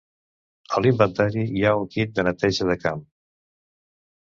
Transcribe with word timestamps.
A 0.77 0.81
l'inventari 0.85 1.43
hi 1.59 1.61
ha 1.65 1.75
un 1.83 1.85
kit 1.97 2.17
de 2.17 2.27
neteja 2.31 2.69
de 2.73 2.79
camp. 2.87 3.07